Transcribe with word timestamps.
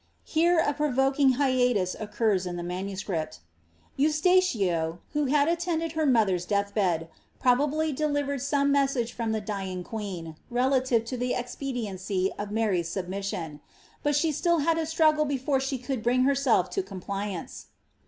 Here 0.25 0.57
a 0.57 0.73
provoking 0.73 1.33
hiatus 1.33 1.95
occurs 1.99 2.47
in 2.47 2.55
the 2.55 2.63
manuscript.* 2.63 3.39
Eostachio, 3.99 4.97
who 5.13 5.25
had 5.25 5.47
attended 5.47 5.91
her 5.91 6.07
mother's 6.07 6.43
death 6.47 6.73
bed* 6.73 7.07
probably 7.39 7.93
delivered 7.93 8.41
some 8.41 8.71
mes 8.71 8.89
sage 8.93 9.13
from 9.13 9.31
the 9.31 9.39
dying 9.41 9.83
queen, 9.83 10.37
relative 10.49 11.05
to 11.05 11.17
the 11.17 11.35
expediency 11.35 12.31
of 12.39 12.49
Blarv 12.49 12.79
s 12.79 12.91
snb 12.91 13.09
mission; 13.09 13.59
but 14.01 14.15
she 14.15 14.29
had 14.29 14.35
still 14.35 14.57
a 14.67 14.85
struggle 14.87 15.25
before 15.25 15.59
she 15.59 15.77
could 15.77 16.01
bring 16.01 16.23
herself 16.23 16.71
to 16.71 16.81
compliance. 16.81 17.67